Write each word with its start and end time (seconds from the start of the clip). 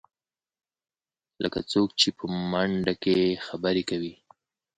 لکه 1.43 1.59
څوک 1.71 1.89
چې 1.99 2.09
په 2.17 2.25
منډه 2.51 2.93
کې 3.03 3.15
خبرې 3.47 3.83
کوې. 3.89 4.13